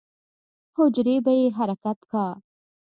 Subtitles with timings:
[0.75, 2.25] حجرې به يې حرکت کا.